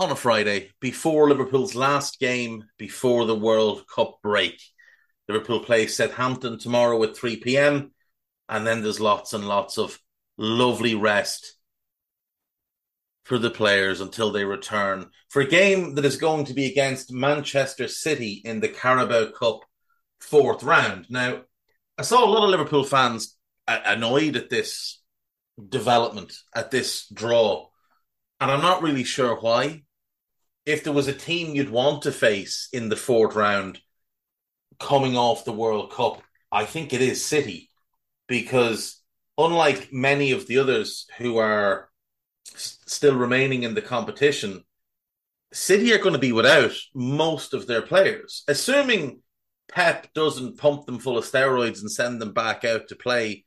on 0.00 0.10
a 0.10 0.16
Friday 0.16 0.70
before 0.80 1.28
Liverpool's 1.28 1.74
last 1.74 2.18
game 2.18 2.64
before 2.78 3.26
the 3.26 3.34
World 3.34 3.84
Cup 3.94 4.18
break. 4.22 4.58
Liverpool 5.28 5.60
play 5.60 5.86
Southampton 5.86 6.58
tomorrow 6.58 7.02
at 7.02 7.14
3 7.14 7.36
pm, 7.36 7.92
and 8.48 8.66
then 8.66 8.82
there's 8.82 8.98
lots 8.98 9.34
and 9.34 9.46
lots 9.46 9.76
of 9.76 9.98
lovely 10.38 10.94
rest 10.94 11.54
for 13.24 13.36
the 13.36 13.50
players 13.50 14.00
until 14.00 14.32
they 14.32 14.46
return 14.46 15.10
for 15.28 15.42
a 15.42 15.46
game 15.46 15.94
that 15.96 16.06
is 16.06 16.16
going 16.16 16.46
to 16.46 16.54
be 16.54 16.64
against 16.64 17.12
Manchester 17.12 17.86
City 17.86 18.40
in 18.42 18.60
the 18.60 18.68
Carabao 18.68 19.32
Cup 19.32 19.60
fourth 20.18 20.62
round. 20.62 21.08
Now, 21.10 21.42
I 21.98 22.02
saw 22.02 22.24
a 22.24 22.30
lot 22.30 22.44
of 22.44 22.48
Liverpool 22.48 22.84
fans 22.84 23.36
annoyed 23.68 24.36
at 24.36 24.48
this 24.48 25.02
development, 25.68 26.32
at 26.54 26.70
this 26.70 27.06
draw, 27.12 27.68
and 28.40 28.50
I'm 28.50 28.62
not 28.62 28.82
really 28.82 29.04
sure 29.04 29.38
why 29.38 29.82
if 30.66 30.84
there 30.84 30.92
was 30.92 31.08
a 31.08 31.12
team 31.12 31.54
you'd 31.54 31.70
want 31.70 32.02
to 32.02 32.12
face 32.12 32.68
in 32.72 32.88
the 32.88 32.96
fourth 32.96 33.34
round 33.34 33.80
coming 34.78 35.16
off 35.16 35.44
the 35.44 35.52
World 35.52 35.92
Cup, 35.92 36.22
I 36.52 36.64
think 36.64 36.92
it 36.92 37.00
is 37.00 37.24
City 37.24 37.70
because 38.26 39.02
unlike 39.38 39.92
many 39.92 40.32
of 40.32 40.46
the 40.46 40.58
others 40.58 41.06
who 41.18 41.38
are 41.38 41.90
s- 42.54 42.78
still 42.86 43.16
remaining 43.16 43.62
in 43.62 43.74
the 43.74 43.82
competition, 43.82 44.64
City 45.52 45.92
are 45.92 45.98
going 45.98 46.12
to 46.12 46.18
be 46.18 46.32
without 46.32 46.72
most 46.94 47.54
of 47.54 47.66
their 47.66 47.82
players, 47.82 48.44
assuming 48.46 49.20
Pep 49.68 50.12
doesn't 50.14 50.58
pump 50.58 50.86
them 50.86 50.98
full 50.98 51.18
of 51.18 51.24
steroids 51.24 51.80
and 51.80 51.90
send 51.90 52.20
them 52.20 52.32
back 52.32 52.64
out 52.64 52.88
to 52.88 52.96
play 52.96 53.44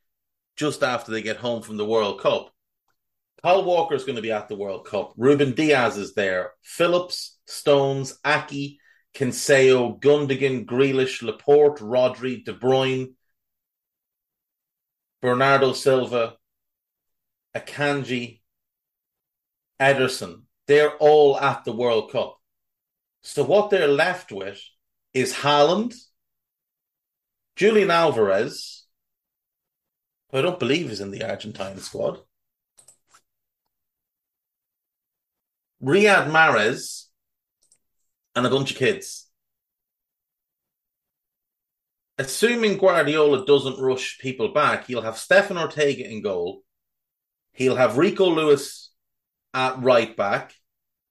just 0.56 0.84
after 0.84 1.12
they 1.12 1.22
get 1.22 1.38
home 1.38 1.62
from 1.62 1.78
the 1.78 1.86
World 1.86 2.22
Cup. 2.22 2.53
Kyle 3.44 3.66
Walker 3.66 3.94
is 3.94 4.06
going 4.06 4.16
to 4.16 4.22
be 4.22 4.32
at 4.32 4.48
the 4.48 4.56
World 4.56 4.86
Cup. 4.86 5.14
Ruben 5.18 5.54
Dias 5.54 5.98
is 5.98 6.14
there. 6.14 6.54
Phillips, 6.62 7.38
Stones, 7.46 8.18
Ake, 8.26 8.80
Cancelo, 9.14 10.00
Gundogan, 10.00 10.66
Grealish, 10.66 11.22
Laporte, 11.22 11.80
Rodri, 11.80 12.46
De 12.46 12.54
Bruyne, 12.54 13.14
Bernardo 15.22 15.74
Silva, 15.74 16.38
Akanji, 17.54 18.40
Ederson. 19.80 20.44
They're 20.68 20.96
all 20.98 21.38
at 21.38 21.66
the 21.66 21.74
World 21.74 22.12
Cup. 22.14 22.40
So 23.24 23.44
what 23.44 23.70
they're 23.70 23.90
left 23.90 24.32
with 24.32 24.62
is 25.14 25.34
Haaland, 25.34 25.96
Julian 27.58 27.92
Alvarez, 27.92 28.86
I 30.32 30.42
don't 30.42 30.60
believe 30.60 30.90
is 30.90 31.02
in 31.02 31.12
the 31.12 31.30
Argentine 31.30 31.78
squad. 31.78 32.20
Riyad 35.84 36.30
Mahrez, 36.30 37.08
and 38.36 38.46
a 38.46 38.50
bunch 38.50 38.72
of 38.72 38.78
kids. 38.78 39.28
Assuming 42.18 42.78
Guardiola 42.78 43.46
doesn't 43.46 43.82
rush 43.82 44.20
people 44.20 44.54
back, 44.54 44.86
he'll 44.86 45.02
have 45.02 45.18
Stefan 45.18 45.58
Ortega 45.58 46.10
in 46.10 46.22
goal. 46.22 46.64
He'll 47.52 47.76
have 47.76 47.98
Rico 47.98 48.30
Lewis 48.30 48.92
at 49.54 49.82
right 49.82 50.16
back, 50.16 50.54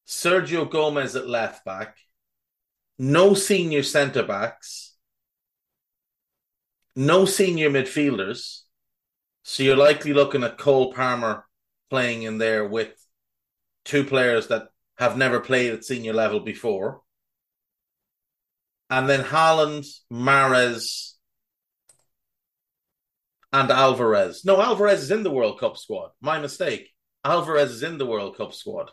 Sergio 0.07 0.69
Gomez 0.69 1.17
at 1.17 1.29
left 1.29 1.65
back, 1.65 1.99
no 2.99 3.35
senior 3.35 3.83
centre 3.83 4.23
backs, 4.23 4.95
no 6.97 7.25
senior 7.25 7.71
midfielders. 7.71 8.63
So 9.45 9.63
you're 9.63 9.77
likely 9.77 10.13
looking 10.13 10.45
at 10.45 10.59
Cole 10.59 10.93
Palmer 10.93 11.47
playing 11.91 12.23
in 12.23 12.39
there 12.39 12.67
with 12.67 12.95
two 13.85 14.05
players 14.05 14.49
that 14.49 14.69
have 14.99 15.17
never 15.17 15.41
played 15.41 15.73
at 15.73 15.85
senior 15.85 16.13
level 16.13 16.41
before. 16.41 17.03
And 18.91 19.09
then 19.09 19.25
Haaland, 19.25 19.87
Mahrez, 20.13 21.13
and 23.53 23.71
Alvarez. 23.71 24.45
No, 24.45 24.61
Alvarez 24.61 25.03
is 25.03 25.11
in 25.11 25.23
the 25.23 25.31
World 25.31 25.61
Cup 25.61 25.77
squad. 25.77 26.11
My 26.21 26.39
mistake. 26.39 26.91
Alvarez 27.25 27.71
is 27.71 27.83
in 27.83 27.99
the 27.99 28.07
World 28.07 28.37
Cup 28.37 28.53
squad. 28.53 28.91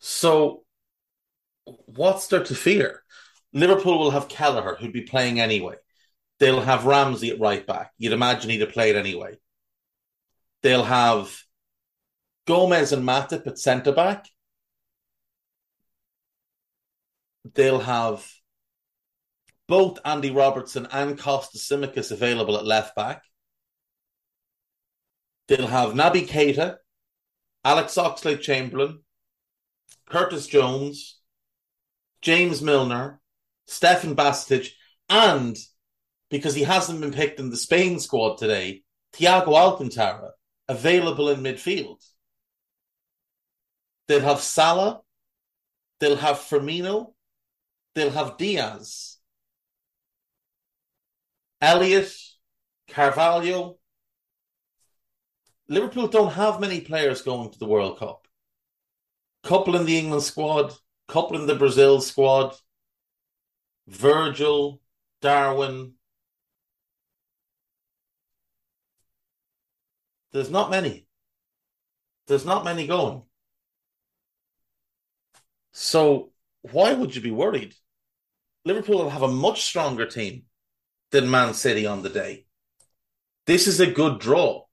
So, 0.00 0.64
what's 1.64 2.28
there 2.28 2.44
to 2.44 2.54
fear? 2.54 3.02
Liverpool 3.52 3.98
will 3.98 4.10
have 4.10 4.28
Kelleher, 4.28 4.76
who'd 4.76 4.92
be 4.92 5.02
playing 5.02 5.40
anyway. 5.40 5.74
They'll 6.38 6.60
have 6.60 6.84
Ramsey 6.86 7.30
at 7.30 7.40
right 7.40 7.66
back. 7.66 7.92
You'd 7.98 8.12
imagine 8.12 8.50
he'd 8.50 8.60
have 8.60 8.72
played 8.72 8.96
anyway. 8.96 9.38
They'll 10.62 10.84
have 10.84 11.36
Gomez 12.46 12.92
and 12.92 13.06
Matip 13.06 13.46
at 13.46 13.58
centre 13.58 13.92
back. 13.92 14.26
They'll 17.54 17.80
have 17.80 18.26
both 19.68 19.98
Andy 20.04 20.30
Robertson 20.30 20.88
and 20.90 21.18
Kostas 21.18 21.70
Tsimikas 21.70 22.10
available 22.10 22.56
at 22.56 22.64
left 22.64 22.96
back. 22.96 23.22
They'll 25.46 25.66
have 25.66 25.90
Naby 25.94 26.26
Keita, 26.26 26.76
Alex 27.64 27.94
Oxlade-Chamberlain, 27.96 29.00
Curtis 30.08 30.46
Jones, 30.46 31.20
James 32.22 32.62
Milner, 32.62 33.20
Stefan 33.66 34.16
Bajcetic, 34.16 34.70
and 35.08 35.56
because 36.30 36.54
he 36.54 36.64
hasn't 36.64 37.00
been 37.00 37.12
picked 37.12 37.40
in 37.40 37.50
the 37.50 37.56
Spain 37.56 37.98
squad 38.00 38.38
today, 38.38 38.82
Thiago 39.14 39.54
Alcantara 39.54 40.32
available 40.68 41.28
in 41.30 41.40
midfield. 41.40 42.04
They'll 44.06 44.20
have 44.20 44.40
Salah, 44.40 45.00
they'll 46.00 46.16
have 46.16 46.36
Firmino, 46.36 47.12
they'll 47.94 48.10
have 48.10 48.36
Diaz, 48.38 49.18
Elliott, 51.60 52.14
Carvalho. 52.88 53.78
Liverpool 55.68 56.08
don't 56.08 56.32
have 56.32 56.60
many 56.60 56.80
players 56.80 57.22
going 57.22 57.50
to 57.50 57.58
the 57.58 57.66
World 57.66 57.98
Cup. 57.98 58.26
Couple 59.42 59.76
in 59.76 59.84
the 59.84 59.98
England 59.98 60.22
squad, 60.22 60.72
couple 61.08 61.38
in 61.38 61.46
the 61.46 61.54
Brazil 61.54 62.00
squad, 62.00 62.54
Virgil, 63.86 64.80
Darwin. 65.20 65.97
There's 70.32 70.50
not 70.50 70.70
many. 70.70 71.06
There's 72.26 72.44
not 72.44 72.64
many 72.64 72.86
going. 72.86 73.22
So 75.72 76.32
why 76.62 76.92
would 76.92 77.14
you 77.14 77.22
be 77.22 77.30
worried? 77.30 77.74
Liverpool 78.64 78.98
will 78.98 79.10
have 79.10 79.22
a 79.22 79.28
much 79.28 79.62
stronger 79.62 80.06
team 80.06 80.42
than 81.10 81.30
Man 81.30 81.54
City 81.54 81.86
on 81.86 82.02
the 82.02 82.08
day. 82.08 82.46
This 83.46 83.66
is 83.66 83.80
a 83.80 83.90
good 83.90 84.18
draw. 84.18 84.64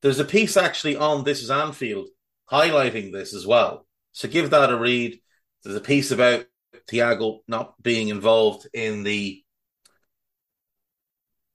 There's 0.00 0.20
a 0.20 0.24
piece 0.24 0.56
actually 0.56 0.96
on 0.96 1.24
This 1.24 1.42
is 1.42 1.50
Anfield 1.50 2.08
highlighting 2.50 3.12
this 3.12 3.34
as 3.34 3.46
well. 3.46 3.86
So 4.12 4.28
give 4.28 4.50
that 4.50 4.70
a 4.70 4.78
read. 4.78 5.20
There's 5.62 5.76
a 5.76 5.80
piece 5.80 6.10
about 6.10 6.46
Thiago 6.90 7.40
not 7.48 7.82
being 7.82 8.08
involved 8.08 8.66
in 8.72 9.02
the 9.02 9.42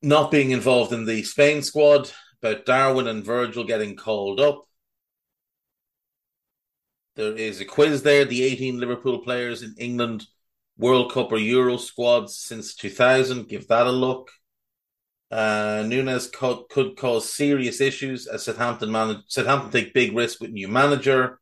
not 0.04 0.30
being 0.30 0.52
involved 0.52 0.92
in 0.92 1.06
the 1.06 1.24
Spain 1.24 1.62
squad, 1.64 2.12
about 2.42 2.66
Darwin 2.66 3.08
and 3.08 3.24
Virgil 3.24 3.64
getting 3.64 3.96
called 3.96 4.42
up. 4.42 4.68
There 7.16 7.34
is 7.36 7.62
a 7.62 7.66
quiz 7.66 8.04
there. 8.04 8.26
The 8.26 8.44
18 8.44 8.80
Liverpool 8.80 9.20
players 9.20 9.64
in 9.64 9.76
England 9.78 10.26
World 10.78 11.12
Cup 11.12 11.32
or 11.32 11.38
Euro 11.38 11.78
squads 11.78 12.38
since 12.38 12.76
2000. 12.76 13.48
Give 13.48 13.68
that 13.68 13.88
a 13.88 13.92
look. 13.92 14.32
Uh, 15.32 15.84
Nunez 15.88 16.28
could, 16.28 16.66
could 16.70 16.98
cause 16.98 17.32
serious 17.32 17.80
issues 17.80 18.28
as 18.28 18.44
Southampton 18.44 18.92
manage. 18.92 19.20
Southampton 19.28 19.72
take 19.72 19.94
big 19.94 20.16
risk 20.16 20.42
with 20.42 20.52
new 20.52 20.68
manager. 20.68 21.40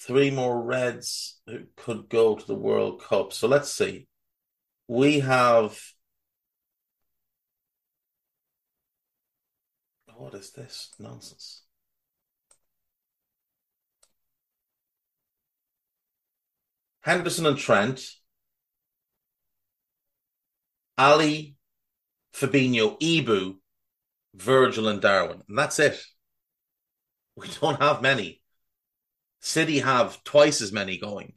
Three 0.00 0.30
more 0.30 0.62
Reds 0.62 1.40
who 1.46 1.64
could 1.76 2.08
go 2.08 2.36
to 2.36 2.46
the 2.46 2.54
World 2.54 3.02
Cup. 3.02 3.32
So 3.32 3.48
let's 3.48 3.72
see. 3.72 4.06
We 4.88 5.20
have. 5.20 5.78
What 10.16 10.34
is 10.34 10.50
this 10.50 10.90
nonsense? 10.98 11.62
Henderson 17.02 17.46
and 17.46 17.56
Trent, 17.56 18.02
Ali, 20.98 21.56
Fabinho, 22.34 23.00
Ibou, 23.00 23.56
Virgil, 24.34 24.88
and 24.88 25.00
Darwin. 25.00 25.42
And 25.48 25.56
that's 25.56 25.78
it. 25.78 26.02
We 27.36 27.48
don't 27.60 27.80
have 27.80 28.02
many. 28.02 28.42
City 29.40 29.78
have 29.78 30.22
twice 30.24 30.60
as 30.60 30.72
many 30.72 30.98
going. 30.98 31.34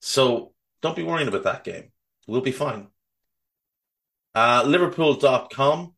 So 0.00 0.54
don't 0.80 0.96
be 0.96 1.02
worrying 1.02 1.28
about 1.28 1.42
that 1.44 1.64
game. 1.64 1.90
We'll 2.26 2.40
be 2.40 2.52
fine. 2.52 2.88
Uh, 4.34 4.64
Liverpool.com. 4.66 5.94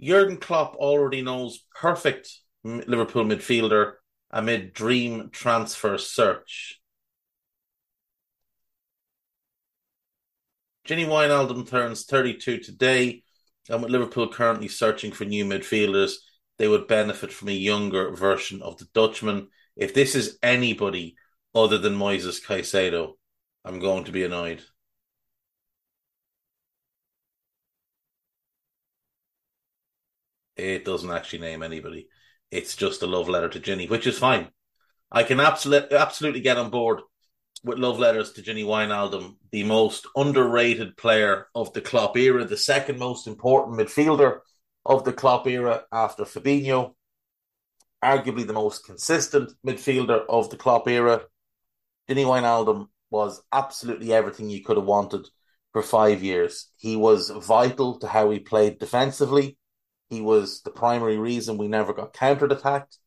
Jurgen 0.00 0.36
Klopp 0.36 0.76
already 0.76 1.22
knows 1.22 1.64
perfect 1.74 2.28
Liverpool 2.64 3.24
midfielder 3.24 3.94
amid 4.30 4.72
dream 4.74 5.30
transfer 5.30 5.96
search. 5.96 6.80
Gini 10.86 11.06
Wijnaldum 11.06 11.68
turns 11.68 12.04
32 12.04 12.58
today, 12.58 13.22
and 13.68 13.82
with 13.82 13.90
Liverpool 13.90 14.28
currently 14.28 14.68
searching 14.68 15.10
for 15.12 15.24
new 15.24 15.44
midfielders, 15.44 16.14
they 16.58 16.68
would 16.68 16.86
benefit 16.86 17.32
from 17.32 17.48
a 17.48 17.52
younger 17.52 18.14
version 18.14 18.62
of 18.62 18.76
the 18.78 18.86
Dutchman. 18.94 19.48
If 19.76 19.94
this 19.94 20.14
is 20.14 20.38
anybody 20.42 21.16
other 21.54 21.78
than 21.78 21.96
Moises 21.96 22.44
Caicedo, 22.44 23.14
I'm 23.64 23.80
going 23.80 24.04
to 24.04 24.12
be 24.12 24.24
annoyed. 24.24 24.62
It 30.56 30.84
doesn't 30.84 31.10
actually 31.10 31.40
name 31.40 31.62
anybody. 31.62 32.08
It's 32.50 32.76
just 32.76 33.02
a 33.02 33.06
love 33.06 33.28
letter 33.28 33.48
to 33.48 33.60
Gini, 33.60 33.88
which 33.88 34.06
is 34.06 34.18
fine. 34.18 34.48
I 35.10 35.22
can 35.22 35.40
absolutely 35.40 35.96
absolutely 35.96 36.40
get 36.40 36.56
on 36.56 36.70
board 36.70 37.00
with 37.64 37.78
love 37.78 37.98
letters 37.98 38.32
to 38.32 38.42
Gini 38.42 38.64
Wijnaldum, 38.64 39.36
the 39.50 39.64
most 39.64 40.06
underrated 40.16 40.96
player 40.96 41.46
of 41.54 41.72
the 41.72 41.80
Klopp 41.80 42.16
era, 42.16 42.44
the 42.44 42.56
second 42.56 42.98
most 42.98 43.26
important 43.26 43.78
midfielder 43.78 44.40
of 44.84 45.04
the 45.04 45.12
Klopp 45.12 45.46
era 45.46 45.84
after 45.92 46.24
Fabinho, 46.24 46.94
arguably 48.02 48.46
the 48.46 48.52
most 48.52 48.84
consistent 48.84 49.52
midfielder 49.66 50.24
of 50.28 50.50
the 50.50 50.56
Klopp 50.56 50.88
era. 50.88 51.22
Gini 52.08 52.24
Wijnaldum 52.24 52.88
was 53.10 53.42
absolutely 53.52 54.12
everything 54.12 54.48
you 54.48 54.62
could 54.62 54.76
have 54.76 54.86
wanted 54.86 55.26
for 55.72 55.82
five 55.82 56.22
years. 56.22 56.70
He 56.76 56.96
was 56.96 57.30
vital 57.30 57.98
to 57.98 58.06
how 58.06 58.30
he 58.30 58.38
played 58.38 58.78
defensively. 58.78 59.58
He 60.08 60.20
was 60.20 60.62
the 60.62 60.70
primary 60.70 61.18
reason 61.18 61.58
we 61.58 61.68
never 61.68 61.92
got 61.92 62.12
countered 62.12 62.52
attacked. 62.52 62.98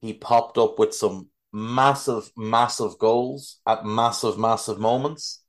He 0.00 0.12
popped 0.12 0.58
up 0.58 0.78
with 0.78 0.94
some 0.94 1.28
massive, 1.52 2.30
massive 2.36 2.98
goals 2.98 3.60
at 3.66 3.84
massive, 3.84 4.38
massive 4.38 4.78
moments. 4.78 5.42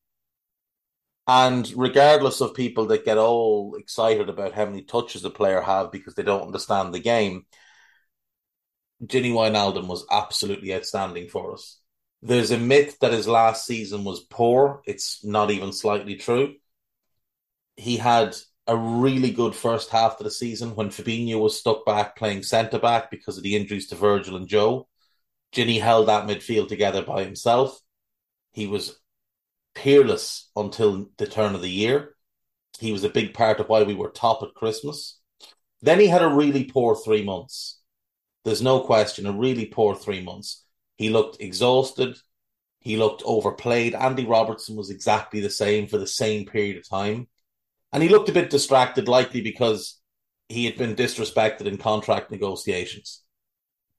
And 1.27 1.69
regardless 1.75 2.39
of 2.39 2.53
people 2.53 2.85
that 2.87 3.03
get 3.03 3.17
all 3.17 3.75
excited 3.77 4.29
about 4.29 4.53
how 4.53 4.65
many 4.65 4.83
touches 4.83 5.25
a 5.25 5.29
player 5.29 5.59
have 5.59 5.91
because 5.91 6.15
they 6.15 6.23
don't 6.23 6.45
understand 6.45 6.93
the 6.93 6.99
game, 6.99 7.45
Gini 9.03 9.31
Wijnaldum 9.31 9.87
was 9.87 10.05
absolutely 10.09 10.73
outstanding 10.73 11.27
for 11.27 11.53
us. 11.53 11.79
There's 12.21 12.51
a 12.51 12.57
myth 12.57 12.97
that 12.99 13.11
his 13.11 13.27
last 13.27 13.65
season 13.65 14.05
was 14.05 14.21
poor. 14.21 14.81
It's 14.85 15.23
not 15.23 15.51
even 15.51 15.71
slightly 15.73 16.15
true. 16.15 16.55
He 17.75 17.97
had 17.97 18.35
a 18.67 18.75
really 18.75 19.31
good 19.31 19.55
first 19.55 19.89
half 19.89 20.19
of 20.19 20.23
the 20.23 20.31
season 20.31 20.75
when 20.75 20.89
Fabinho 20.89 21.39
was 21.39 21.59
stuck 21.59 21.85
back 21.85 22.15
playing 22.17 22.43
centre 22.43 22.79
back 22.79 23.09
because 23.09 23.37
of 23.37 23.43
the 23.43 23.55
injuries 23.55 23.87
to 23.87 23.95
Virgil 23.95 24.35
and 24.35 24.47
Joe. 24.47 24.87
Gini 25.53 25.81
held 25.81 26.07
that 26.07 26.27
midfield 26.27 26.67
together 26.67 27.01
by 27.01 27.23
himself. 27.23 27.79
He 28.51 28.67
was 28.67 28.99
peerless 29.73 30.49
until 30.55 31.09
the 31.17 31.27
turn 31.27 31.55
of 31.55 31.61
the 31.61 31.69
year. 31.69 32.15
He 32.79 32.91
was 32.91 33.03
a 33.03 33.09
big 33.09 33.33
part 33.33 33.59
of 33.59 33.69
why 33.69 33.83
we 33.83 33.95
were 33.95 34.09
top 34.09 34.43
at 34.43 34.53
Christmas. 34.53 35.19
Then 35.81 35.99
he 35.99 36.07
had 36.07 36.21
a 36.21 36.27
really 36.27 36.65
poor 36.65 36.95
three 36.95 37.23
months. 37.23 37.79
There's 38.43 38.61
no 38.61 38.81
question, 38.81 39.25
a 39.25 39.31
really 39.31 39.65
poor 39.65 39.95
three 39.95 40.21
months. 40.21 40.63
He 40.95 41.09
looked 41.09 41.41
exhausted. 41.41 42.17
He 42.79 42.97
looked 42.97 43.21
overplayed. 43.25 43.93
Andy 43.93 44.25
Robertson 44.25 44.75
was 44.75 44.89
exactly 44.89 45.39
the 45.39 45.49
same 45.49 45.87
for 45.87 45.97
the 45.97 46.07
same 46.07 46.45
period 46.45 46.77
of 46.77 46.87
time. 46.87 47.27
And 47.97 48.03
he 48.03 48.09
looked 48.09 48.29
a 48.29 48.31
bit 48.31 48.51
distracted, 48.51 49.07
likely 49.07 49.41
because 49.41 49.99
he 50.49 50.65
had 50.65 50.77
been 50.77 50.95
disrespected 50.95 51.65
in 51.65 51.79
contract 51.79 52.29
negotiations. 52.29 53.23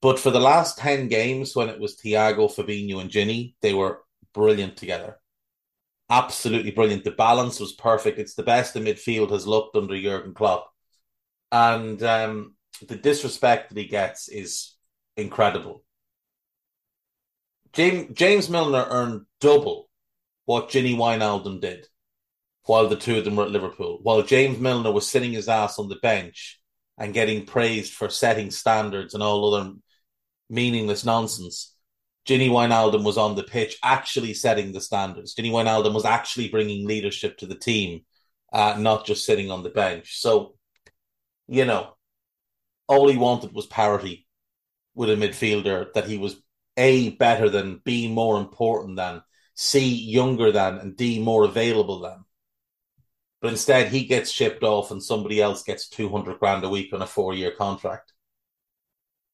But 0.00 0.20
for 0.20 0.30
the 0.30 0.38
last 0.38 0.78
10 0.78 1.08
games, 1.08 1.56
when 1.56 1.68
it 1.68 1.80
was 1.80 1.96
Thiago, 1.96 2.48
Fabinho, 2.48 3.00
and 3.00 3.10
Gini, 3.10 3.54
they 3.60 3.74
were 3.74 4.02
brilliant 4.32 4.76
together. 4.76 5.16
Absolutely 6.08 6.70
brilliant. 6.70 7.02
The 7.02 7.10
balance 7.10 7.58
was 7.58 7.72
perfect. 7.72 8.20
It's 8.20 8.34
the 8.34 8.44
best 8.44 8.72
the 8.72 8.78
midfield 8.78 9.32
has 9.32 9.48
looked 9.48 9.74
under 9.74 10.00
Jurgen 10.00 10.32
Klopp. 10.32 10.70
And 11.50 12.00
um, 12.04 12.54
the 12.86 12.94
disrespect 12.94 13.70
that 13.70 13.78
he 13.78 13.88
gets 13.88 14.28
is 14.28 14.76
incredible. 15.16 15.82
James, 17.72 18.16
James 18.16 18.48
Milner 18.48 18.86
earned 18.88 19.22
double 19.40 19.90
what 20.44 20.70
Gini 20.70 20.96
Wijnaldum 20.96 21.60
did 21.60 21.88
while 22.68 22.86
the 22.86 22.96
two 22.96 23.16
of 23.16 23.24
them 23.24 23.34
were 23.34 23.44
at 23.44 23.50
Liverpool. 23.50 23.98
While 24.02 24.22
James 24.22 24.58
Milner 24.58 24.92
was 24.92 25.08
sitting 25.08 25.32
his 25.32 25.48
ass 25.48 25.78
on 25.78 25.88
the 25.88 25.96
bench 25.96 26.60
and 26.98 27.14
getting 27.14 27.46
praised 27.46 27.94
for 27.94 28.10
setting 28.10 28.50
standards 28.50 29.14
and 29.14 29.22
all 29.22 29.54
other 29.54 29.72
meaningless 30.50 31.02
nonsense. 31.02 31.74
Gini 32.26 32.50
Wijnaldum 32.50 33.04
was 33.04 33.16
on 33.16 33.36
the 33.36 33.42
pitch 33.42 33.78
actually 33.82 34.34
setting 34.34 34.72
the 34.72 34.82
standards. 34.82 35.34
Gini 35.34 35.50
Wijnaldum 35.50 35.94
was 35.94 36.04
actually 36.04 36.50
bringing 36.50 36.86
leadership 36.86 37.38
to 37.38 37.46
the 37.46 37.54
team, 37.54 38.02
uh, 38.52 38.76
not 38.78 39.06
just 39.06 39.24
sitting 39.24 39.50
on 39.50 39.62
the 39.62 39.70
bench. 39.70 40.20
So, 40.20 40.56
you 41.46 41.64
know, 41.64 41.96
all 42.86 43.08
he 43.08 43.16
wanted 43.16 43.54
was 43.54 43.66
parity 43.66 44.26
with 44.94 45.08
a 45.08 45.14
midfielder 45.14 45.94
that 45.94 46.06
he 46.06 46.18
was 46.18 46.36
A, 46.76 47.10
better 47.16 47.48
than, 47.48 47.80
B, 47.82 48.12
more 48.12 48.38
important 48.38 48.96
than, 48.96 49.22
C, 49.54 49.88
younger 49.88 50.52
than, 50.52 50.76
and 50.76 50.96
D, 50.98 51.18
more 51.18 51.44
available 51.44 52.00
than. 52.00 52.24
But 53.40 53.50
instead, 53.50 53.88
he 53.88 54.04
gets 54.04 54.30
shipped 54.30 54.62
off 54.62 54.90
and 54.90 55.02
somebody 55.02 55.40
else 55.40 55.62
gets 55.62 55.88
200 55.88 56.38
grand 56.38 56.64
a 56.64 56.68
week 56.68 56.92
on 56.92 57.02
a 57.02 57.06
four 57.06 57.34
year 57.34 57.52
contract 57.52 58.12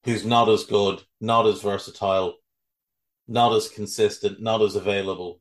who's 0.05 0.25
not 0.25 0.49
as 0.49 0.65
good, 0.65 1.03
not 1.21 1.47
as 1.47 1.63
versatile, 1.63 2.35
not 3.27 3.55
as 3.55 3.69
consistent, 3.69 4.41
not 4.41 4.61
as 4.61 4.77
available. 4.77 5.41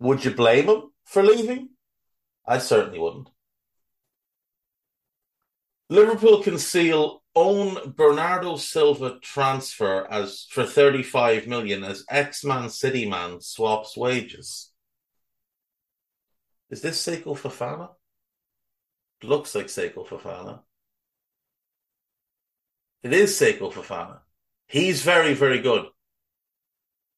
Would 0.00 0.24
you 0.24 0.32
blame 0.32 0.68
him 0.68 0.82
for 1.04 1.22
leaving? 1.22 1.70
I 2.46 2.58
certainly 2.58 2.98
wouldn't. 2.98 3.30
Liverpool 5.88 6.42
conceal 6.42 7.22
own 7.36 7.92
Bernardo 7.94 8.56
Silva 8.56 9.18
transfer 9.22 10.10
as 10.10 10.46
for 10.50 10.64
35 10.64 11.46
million 11.46 11.84
as 11.84 12.04
ex-Man 12.10 12.70
City 12.70 13.08
man 13.08 13.40
swaps 13.40 13.96
wages. 13.96 14.72
Is 16.70 16.82
this 16.82 17.04
Seko 17.04 17.36
Fofana? 17.36 17.90
Looks 19.22 19.54
like 19.54 19.66
Seko 19.66 20.06
Fofana. 20.06 20.60
It 23.02 23.12
is 23.12 23.38
Seko 23.38 23.72
Fofana. 23.72 24.20
He's 24.66 25.02
very, 25.02 25.34
very 25.34 25.60
good. 25.60 25.86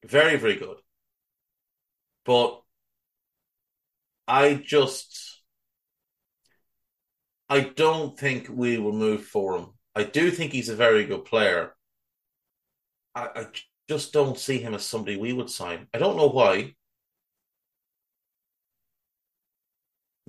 Very, 0.04 0.36
very 0.36 0.56
good. 0.56 0.76
But 2.24 2.62
I 4.26 4.54
just 4.54 5.40
I 7.48 7.60
don't 7.60 8.18
think 8.18 8.48
we 8.50 8.76
will 8.76 8.92
move 8.92 9.24
for 9.24 9.56
him. 9.56 9.68
I 9.94 10.04
do 10.04 10.30
think 10.30 10.52
he's 10.52 10.68
a 10.68 10.76
very 10.76 11.06
good 11.06 11.24
player. 11.24 11.74
I, 13.14 13.28
I 13.34 13.46
just 13.88 14.12
don't 14.12 14.38
see 14.38 14.58
him 14.58 14.74
as 14.74 14.84
somebody 14.84 15.16
we 15.16 15.32
would 15.32 15.48
sign. 15.48 15.86
I 15.94 15.98
don't 15.98 16.18
know 16.18 16.28
why. 16.28 16.74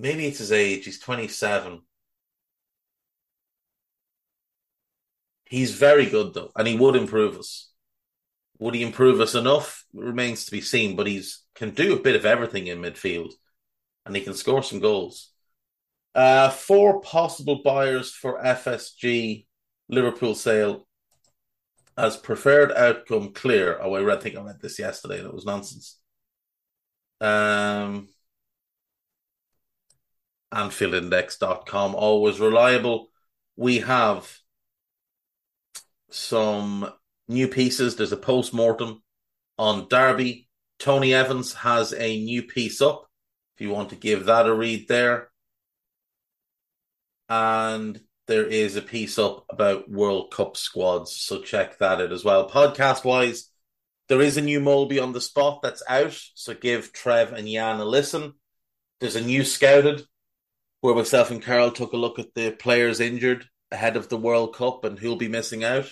Maybe 0.00 0.26
it's 0.26 0.38
his 0.38 0.52
age. 0.52 0.84
He's 0.84 0.98
27. 0.98 1.82
He's 5.44 5.74
very 5.74 6.06
good 6.06 6.32
though, 6.34 6.50
and 6.56 6.66
he 6.66 6.76
would 6.76 6.96
improve 6.96 7.36
us. 7.38 7.70
Would 8.58 8.74
he 8.74 8.82
improve 8.82 9.20
us 9.20 9.34
enough? 9.34 9.84
Remains 9.92 10.44
to 10.44 10.50
be 10.50 10.60
seen, 10.60 10.96
but 10.96 11.06
he's 11.06 11.42
can 11.54 11.70
do 11.70 11.94
a 11.94 12.00
bit 12.00 12.16
of 12.16 12.24
everything 12.24 12.66
in 12.68 12.80
midfield, 12.80 13.32
and 14.06 14.14
he 14.14 14.22
can 14.22 14.34
score 14.34 14.62
some 14.62 14.80
goals. 14.80 15.32
Uh, 16.14 16.50
four 16.50 17.00
possible 17.00 17.62
buyers 17.62 18.12
for 18.12 18.40
FSG 18.42 19.46
Liverpool 19.88 20.34
sale 20.34 20.86
as 21.96 22.16
preferred 22.16 22.72
outcome 22.72 23.32
clear. 23.32 23.78
Oh, 23.80 23.94
I 23.94 24.00
read, 24.00 24.22
think 24.22 24.36
I 24.36 24.42
read 24.42 24.60
this 24.60 24.78
yesterday 24.78 25.18
and 25.18 25.26
it 25.26 25.34
was 25.34 25.44
nonsense. 25.44 25.98
Um, 27.20 28.08
AnfieldIndex.com, 30.52 31.94
always 31.94 32.40
reliable. 32.40 33.10
We 33.56 33.78
have 33.80 34.30
some 36.10 36.92
new 37.28 37.48
pieces. 37.48 37.96
There's 37.96 38.12
a 38.12 38.16
post 38.16 38.52
mortem 38.52 39.02
on 39.58 39.88
Derby. 39.88 40.48
Tony 40.78 41.14
Evans 41.14 41.52
has 41.54 41.92
a 41.92 42.20
new 42.20 42.42
piece 42.42 42.80
up. 42.80 43.06
If 43.54 43.60
you 43.60 43.70
want 43.70 43.90
to 43.90 43.96
give 43.96 44.26
that 44.26 44.46
a 44.46 44.54
read 44.54 44.88
there. 44.88 45.30
And 47.28 48.00
there 48.26 48.46
is 48.46 48.76
a 48.76 48.82
piece 48.82 49.18
up 49.18 49.44
about 49.50 49.90
World 49.90 50.32
Cup 50.32 50.56
squads. 50.56 51.14
So 51.14 51.40
check 51.40 51.78
that 51.78 52.00
out 52.00 52.12
as 52.12 52.24
well. 52.24 52.48
Podcast 52.48 53.04
wise, 53.04 53.50
there 54.08 54.20
is 54.20 54.36
a 54.36 54.42
new 54.42 54.60
Molby 54.60 55.02
on 55.02 55.12
the 55.12 55.20
spot 55.20 55.60
that's 55.62 55.82
out. 55.88 56.18
So 56.34 56.54
give 56.54 56.92
Trev 56.92 57.32
and 57.32 57.46
Jan 57.46 57.80
a 57.80 57.84
listen. 57.84 58.34
There's 59.00 59.16
a 59.16 59.20
new 59.20 59.44
scouted 59.44 60.04
where 60.80 60.94
myself 60.94 61.30
and 61.30 61.42
Carol 61.42 61.70
took 61.70 61.92
a 61.92 61.96
look 61.96 62.18
at 62.18 62.34
the 62.34 62.50
players 62.52 63.00
injured 63.00 63.44
ahead 63.70 63.96
of 63.96 64.08
the 64.08 64.16
World 64.16 64.54
Cup 64.54 64.84
and 64.84 64.98
who'll 64.98 65.16
be 65.16 65.28
missing 65.28 65.64
out. 65.64 65.88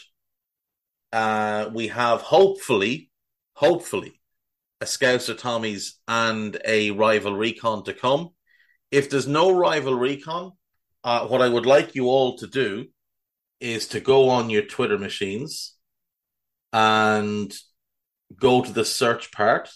Uh, 1.12 1.70
we 1.72 1.88
have 1.88 2.20
hopefully, 2.20 3.10
hopefully, 3.54 4.20
a 4.80 4.84
Scouser 4.84 5.34
Tommies 5.34 5.94
and 6.06 6.58
a 6.64 6.90
rival 6.92 7.34
recon 7.34 7.84
to 7.84 7.92
come. 7.92 8.30
If 8.90 9.10
there's 9.10 9.26
no 9.26 9.50
rival 9.50 9.94
recon, 9.94 10.52
uh, 11.04 11.26
what 11.26 11.42
I 11.42 11.48
would 11.48 11.66
like 11.66 11.94
you 11.94 12.06
all 12.06 12.38
to 12.38 12.46
do 12.46 12.86
is 13.60 13.88
to 13.88 14.00
go 14.00 14.30
on 14.30 14.50
your 14.50 14.62
Twitter 14.62 14.98
machines 14.98 15.74
and 16.72 17.52
go 18.36 18.62
to 18.62 18.72
the 18.72 18.84
search 18.84 19.32
part, 19.32 19.70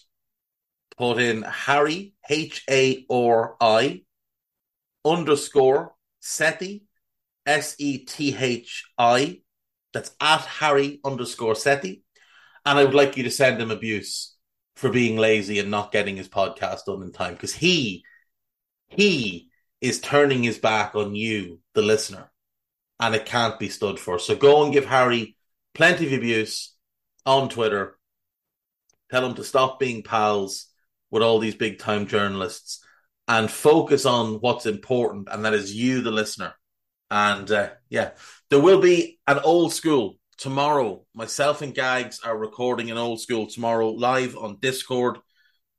put 0.97 1.19
in 1.19 1.43
Hari, 1.43 2.15
H 2.29 2.65
A 2.71 3.05
R 3.11 3.57
I, 3.61 4.03
underscore 5.05 5.95
Sethi, 6.23 6.83
S 7.47 7.77
E 7.79 7.99
T 7.99 8.37
H 8.39 8.85
I. 8.99 9.41
That's 9.93 10.13
at 10.21 10.41
Hari 10.41 11.01
underscore 11.05 11.55
Sethi. 11.55 12.03
And 12.65 12.79
I 12.79 12.85
would 12.85 12.95
like 12.95 13.17
you 13.17 13.25
to 13.25 13.31
send 13.31 13.61
him 13.61 13.71
abuse 13.71 14.35
for 14.77 14.91
being 14.91 15.17
lazy 15.17 15.59
and 15.59 15.71
not 15.71 15.93
getting 15.93 16.17
his 16.17 16.29
podcast 16.29 16.87
done 16.87 17.03
in 17.03 17.13
time 17.13 17.35
because 17.35 17.55
he, 17.55 18.05
he 18.89 19.51
is 19.81 20.01
turning 20.01 20.43
his 20.43 20.59
back 20.59 20.95
on 20.95 21.15
you, 21.15 21.61
the 21.75 21.83
listener, 21.83 22.31
and 23.01 23.15
it 23.15 23.27
can't 23.27 23.59
be 23.59 23.69
stood 23.69 23.99
for. 23.99 24.19
So 24.19 24.37
go 24.37 24.65
and 24.65 24.73
give 24.73 24.87
Hari 24.87 25.37
plenty 25.75 26.07
of 26.07 26.13
abuse 26.13 26.75
on 27.27 27.49
Twitter. 27.49 27.99
Tell 29.11 29.27
him 29.27 29.35
to 29.35 29.45
stop 29.45 29.79
being 29.79 30.03
pals 30.03 30.69
with 31.11 31.23
all 31.23 31.39
these 31.39 31.57
big 31.57 31.79
time 31.79 32.07
journalists 32.07 32.83
and 33.29 33.51
focus 33.51 34.05
on 34.07 34.35
what's 34.35 34.67
important, 34.67 35.29
and 35.31 35.45
that 35.45 35.55
is 35.55 35.75
you, 35.75 36.03
the 36.03 36.11
listener. 36.11 36.55
And 37.11 37.51
uh, 37.51 37.71
yeah, 37.89 38.13
there 38.51 38.61
will 38.61 38.81
be 38.81 39.19
an 39.27 39.39
old 39.41 39.73
school 39.73 40.17
tomorrow. 40.39 41.05
Myself 41.15 41.63
and 41.63 41.75
Gags 41.75 42.21
are 42.25 42.37
recording 42.37 42.91
an 42.91 42.99
old 42.99 43.21
school 43.21 43.47
tomorrow 43.47 43.91
live 43.91 44.37
on 44.37 44.59
Discord. 44.61 45.19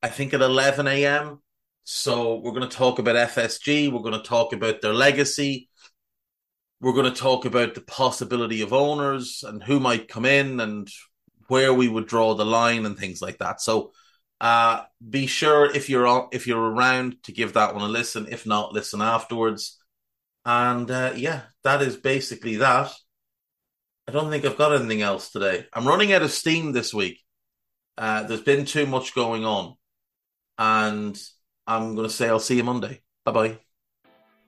I 0.01 0.09
think 0.09 0.33
at 0.33 0.41
11 0.41 0.87
a.m. 0.87 1.41
So 1.83 2.35
we're 2.35 2.51
going 2.51 2.69
to 2.69 2.77
talk 2.77 2.99
about 2.99 3.15
FSG. 3.15 3.91
We're 3.91 3.99
going 3.99 4.13
to 4.21 4.27
talk 4.27 4.53
about 4.53 4.81
their 4.81 4.93
legacy. 4.93 5.69
We're 6.79 6.93
going 6.93 7.11
to 7.11 7.19
talk 7.19 7.45
about 7.45 7.75
the 7.75 7.81
possibility 7.81 8.61
of 8.61 8.73
owners 8.73 9.43
and 9.45 9.63
who 9.63 9.79
might 9.79 10.07
come 10.07 10.25
in 10.25 10.59
and 10.59 10.87
where 11.47 11.73
we 11.73 11.87
would 11.87 12.07
draw 12.07 12.35
the 12.35 12.45
line 12.45 12.85
and 12.85 12.97
things 12.97 13.21
like 13.21 13.39
that. 13.39 13.59
So 13.59 13.91
uh, 14.41 14.83
be 15.07 15.27
sure 15.27 15.65
if 15.65 15.89
you're 15.89 16.07
on, 16.07 16.29
if 16.31 16.47
you're 16.47 16.59
around 16.59 17.23
to 17.23 17.31
give 17.31 17.53
that 17.53 17.73
one 17.73 17.83
a 17.83 17.87
listen. 17.87 18.27
If 18.29 18.45
not, 18.45 18.73
listen 18.73 19.01
afterwards. 19.01 19.79
And 20.45 20.89
uh, 20.91 21.13
yeah, 21.15 21.43
that 21.63 21.81
is 21.81 21.95
basically 21.95 22.57
that. 22.57 22.91
I 24.07 24.11
don't 24.11 24.29
think 24.29 24.43
I've 24.43 24.57
got 24.57 24.75
anything 24.75 25.01
else 25.01 25.31
today. 25.31 25.65
I'm 25.71 25.87
running 25.87 26.11
out 26.11 26.23
of 26.23 26.31
steam 26.31 26.73
this 26.73 26.93
week. 26.93 27.19
Uh, 27.97 28.23
there's 28.23 28.41
been 28.41 28.65
too 28.65 28.85
much 28.85 29.15
going 29.15 29.45
on, 29.45 29.75
and 30.57 31.17
I'm 31.65 31.95
going 31.95 32.07
to 32.07 32.13
say 32.13 32.27
I'll 32.27 32.39
see 32.39 32.57
you 32.57 32.63
Monday. 32.63 33.01
Bye 33.23 33.31
bye. 33.31 33.57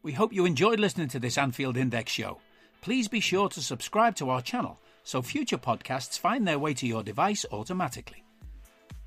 We 0.03 0.11
hope 0.11 0.33
you 0.33 0.45
enjoyed 0.45 0.79
listening 0.79 1.07
to 1.09 1.19
this 1.19 1.37
Anfield 1.37 1.77
Index 1.77 2.11
show. 2.11 2.39
Please 2.81 3.07
be 3.07 3.19
sure 3.19 3.47
to 3.49 3.61
subscribe 3.61 4.15
to 4.17 4.29
our 4.29 4.41
channel 4.41 4.79
so 5.03 5.21
future 5.21 5.57
podcasts 5.57 6.19
find 6.19 6.47
their 6.47 6.59
way 6.59 6.73
to 6.73 6.85
your 6.85 7.03
device 7.03 7.45
automatically. 7.51 8.24